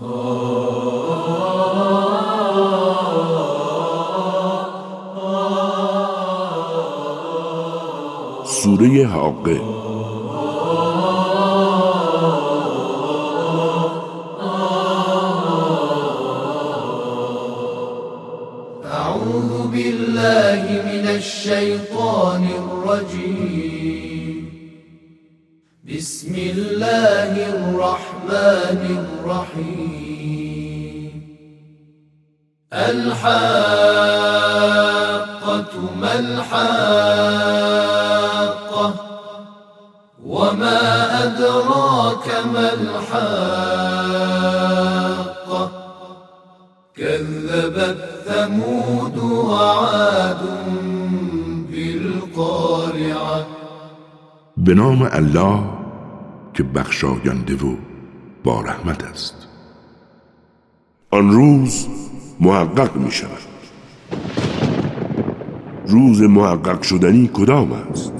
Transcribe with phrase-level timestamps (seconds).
[0.00, 0.08] سوره
[9.06, 9.60] حاقه
[32.72, 33.70] الحاقة
[36.00, 36.60] ما الحاقة
[40.24, 40.78] وما
[41.24, 43.60] أدراك ما الحاقة
[46.96, 50.42] كذبت ثمود وعاد
[51.70, 53.46] بالقارعة.
[54.56, 55.60] به الله
[56.54, 57.89] که بخشاینده و
[58.44, 59.34] با رحمت است.
[61.10, 61.88] آن روز
[62.40, 63.50] محقق می شود
[65.86, 68.12] روز محقق شدنی کدام است؟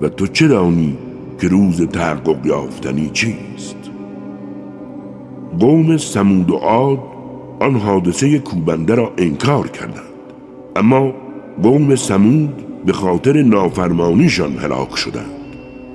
[0.00, 0.98] و تو چه دانی
[1.40, 3.76] که روز تحقق یافتنی چیست؟
[5.60, 6.98] قوم سمود و عاد
[7.60, 10.04] آن حادثه کوبنده را انکار کردند.
[10.76, 11.12] اما
[11.62, 15.40] قوم سمود به خاطر نافرمانیشان هلاک شدند.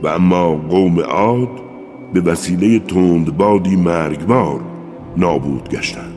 [0.03, 1.64] و اما قوم عاد
[2.13, 4.61] به وسیله تندبادی مرگبار
[5.17, 6.11] نابود گشتند.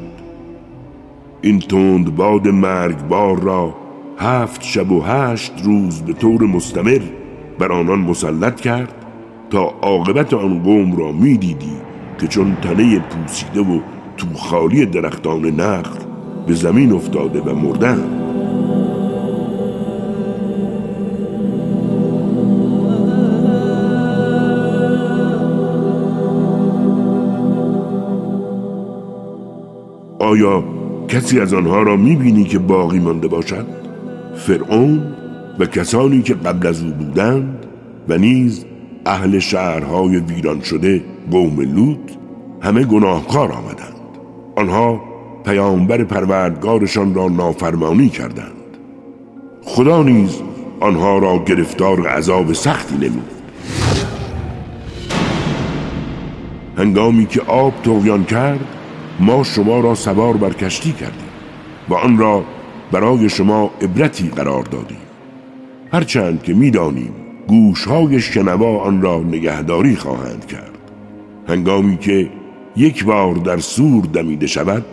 [1.43, 3.75] این تندباد مرگبار را
[4.19, 7.01] هفت شب و هشت روز به طور مستمر
[7.59, 8.95] بر آنان مسلط کرد
[9.51, 11.77] تا عاقبت آن قوم را می‌دیدی
[12.21, 13.81] که چون تنه پوسیده و
[14.17, 15.99] توخالی درختان نخل
[16.47, 18.18] به زمین افتاده و مردند.
[30.19, 30.65] آیا
[31.09, 33.67] کسی از آنها را می‌بینی که باقی مانده باشد؟
[34.37, 35.15] فرعون
[35.59, 37.67] و کسانی که قبل از او بودند
[38.09, 38.65] و نیز
[39.07, 41.99] اهل شهرهای ویران شده قوم لوط
[42.61, 43.95] همه گناهکار آمدند.
[44.57, 45.01] آنها
[45.45, 48.53] پیامبر پروردگارشان را نافرمانی کردند.
[49.65, 50.41] خدا نیز
[50.81, 53.31] آنها را گرفتار عذاب سختی نمود.
[56.77, 58.78] هنگامی که آب تویان کرد
[59.21, 61.29] ما شما را سوار بر کشتی کردیم
[61.89, 62.45] و آن را
[62.93, 64.99] برای شما عبرتی قرار دادیم.
[65.93, 67.13] هرچند که می‌دانیم
[67.49, 70.79] گوشهای شنوا آن را نگهداری خواهند کرد.
[71.49, 72.31] هنگامی که
[72.77, 74.85] یک بار در سور دمیده شود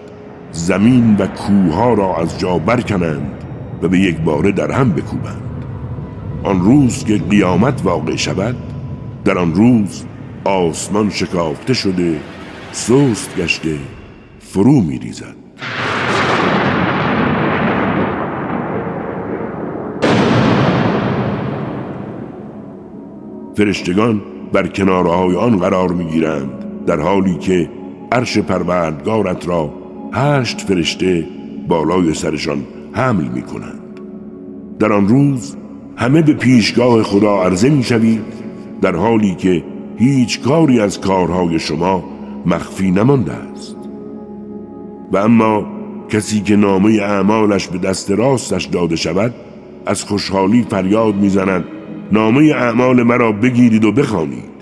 [0.51, 3.31] زمین و کوها را از جا برکنند
[3.81, 5.65] و به یک باره در هم بکوبند.
[6.43, 8.55] آن روز که قیامت واقع شود
[9.25, 10.03] در آن روز
[10.43, 12.19] آسمان شکافته شده
[12.71, 13.77] سست گشته
[14.55, 15.35] فرو می ریزد
[23.55, 24.21] فرشتگان
[24.53, 26.49] بر کنارهای آن قرار می گیرند
[26.85, 27.69] در حالی که
[28.11, 29.73] عرش پروردگارت را
[30.13, 31.27] هشت فرشته
[31.67, 33.99] بالای سرشان حمل می کنند
[34.79, 35.55] در آن روز
[35.95, 38.33] همه به پیشگاه خدا عرضه می شوید
[38.81, 39.63] در حالی که
[39.97, 42.03] هیچ کاری از کارهای شما
[42.45, 43.74] مخفی نمانده است.
[45.11, 45.67] و اما
[46.09, 49.33] کسی که نامه اعمالش به دست راستش داده شود
[49.85, 51.65] از خوشحالی فریاد می‌زند
[52.11, 54.55] نامه اعمال مرا بگیرید و بخوانید.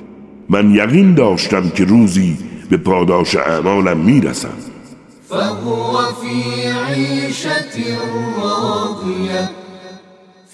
[0.49, 2.37] من یقین داشتم که روزی
[2.69, 4.57] به پاداش اعمالم می‌رسم.
[5.29, 5.97] فهو
[6.87, 7.75] عيشة
[8.41, 9.49] راضية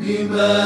[0.00, 0.58] بما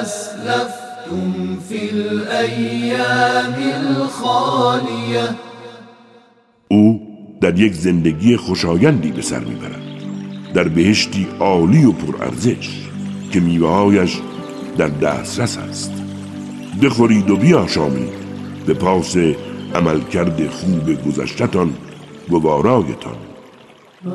[0.00, 5.34] أسلفتم في الأيام الخالية؟
[6.68, 7.00] او
[7.40, 9.82] در یک زندگی خوشایندی به سر می‌برد.
[10.54, 12.80] در بهشتی عالی و پرارزش
[13.32, 14.20] که میوههایش
[14.78, 15.92] در دسترس است.
[16.82, 18.12] بخورید و بیاشامید
[18.66, 19.16] به پاس
[19.74, 21.74] عملکرد خوب گذشتتان
[22.28, 23.31] گوارایتان
[24.04, 24.10] اما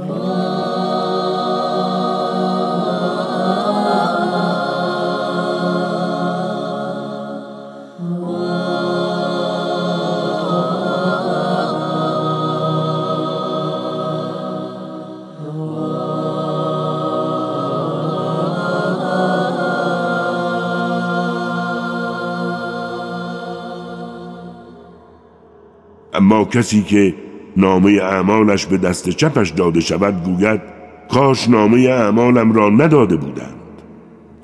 [26.46, 27.27] کسی که
[27.58, 30.62] نامه اعمالش به دست چپش داده شود گوید
[31.10, 33.54] کاش نامه اعمالم را نداده بودند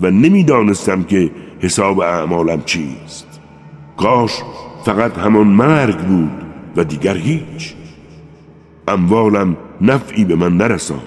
[0.01, 3.39] و نمی‌دانستم که حساب اعمالم چیست.
[3.97, 4.31] کاش
[4.85, 6.31] فقط همان مرگ بود
[6.75, 7.73] و دیگر هیچ.
[8.87, 11.01] اموالم نفعی به من نرساند.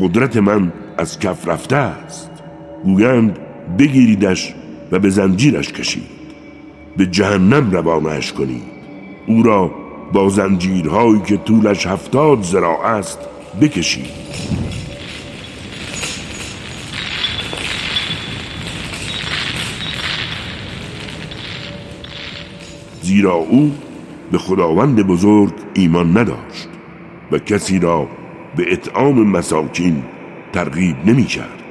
[0.00, 2.30] قدرت من از کف رفته است.
[2.84, 3.38] گویند
[3.78, 4.54] بگیریدش
[4.92, 6.22] و به زنجیرش کشید.
[6.96, 8.62] به جهنم روانش کنید.
[9.26, 9.81] او را
[10.12, 13.18] با زنجیرهایی که طولش هفتاد زراع است
[13.60, 14.22] بکشید
[23.02, 23.72] زیرا او
[24.32, 26.68] به خداوند بزرگ ایمان نداشت
[27.32, 28.08] و کسی را
[28.56, 30.02] به اطعام مساکین
[30.52, 31.62] ترغیب نمی کرد.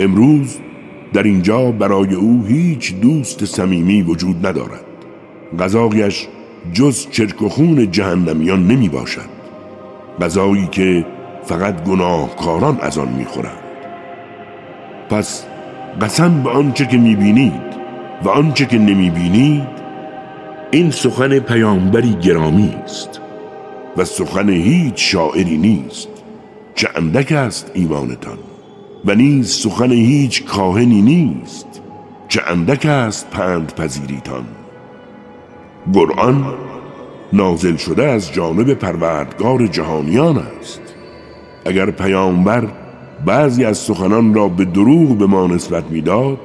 [0.00, 0.58] امروز
[1.12, 4.84] در اینجا برای او هیچ دوست صمیمی وجود ندارد.
[5.58, 6.28] غذایش
[6.72, 9.40] جز چرک و خون جهنمیان نمی باشد
[10.20, 11.06] غذایی که
[11.44, 13.58] فقط گناهکاران از آن می خورند.
[15.10, 15.44] پس
[16.00, 17.70] قسم به آنچه که می بینید
[18.24, 19.80] و آنچه که نمی بینید
[20.70, 23.20] این سخن پیامبری گرامی است
[23.96, 26.08] و سخن هیچ شاعری نیست
[26.74, 28.38] چه اندک است ایمانتان
[29.04, 31.66] و نیز سخن هیچ کاهنی نیست
[32.28, 34.44] چه اندک است پند پذیریتان
[35.94, 36.44] قرآن
[37.32, 40.80] نازل شده از جانب پروردگار جهانیان است.
[41.64, 42.68] اگر پیامبر
[43.26, 46.38] بعضی از سخنان را به دروغ به ما نسبت می‌داد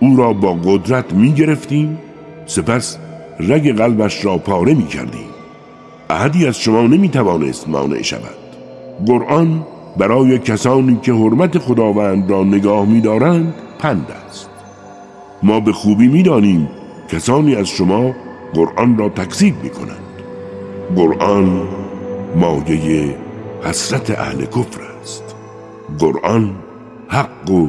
[0.00, 1.98] او را با قدرت می گرفتیم
[2.46, 2.98] سپس
[3.40, 5.28] رگ قلبش را پاره می کردیم
[6.10, 8.44] احدی از شما نمی توانست مانع شود.
[9.06, 9.66] قرآن
[9.96, 14.50] برای کسانی که حرمت خداوند را نگاه می دارند پند است.
[15.42, 16.68] ما به خوبی می دانیم
[17.08, 18.14] کسانی از شما
[18.54, 20.22] قرآن را تکذیب می کنند
[20.96, 21.68] قرآن
[22.36, 23.16] مایه
[23.64, 25.34] حسرت اهل کفر است.
[25.98, 26.56] قرآن
[27.08, 27.68] حق و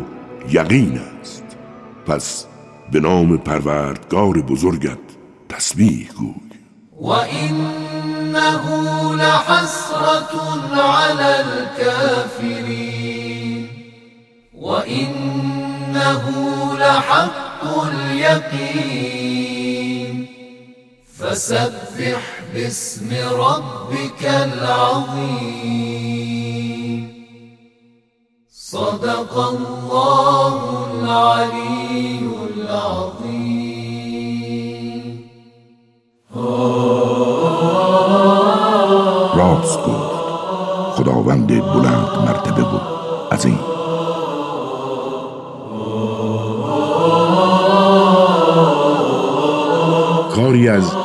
[0.51, 1.43] یقین است.
[2.07, 2.45] پس
[2.91, 4.97] به نام پروردگار بزرگت
[5.49, 6.35] تسبیح گوی.
[7.01, 8.63] وإنه
[9.15, 10.33] لحسرة
[10.81, 12.89] على الكافرين.
[14.61, 16.23] وإنه
[16.79, 19.44] لحق اليقين.
[21.35, 22.21] فسبح
[22.53, 25.75] باسم ربك العظيم.
[28.51, 30.53] صدق الله
[30.91, 32.19] العلي
[32.55, 33.55] العظيم.
[39.35, 40.15] راست گفت
[40.95, 42.81] خداوند بلند مرتبه بود.
[43.45, 43.59] این.
[50.35, 51.04] کاری از